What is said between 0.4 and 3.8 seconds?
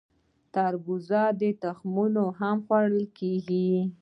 تربوز تخمونه هم خوړل کیږي.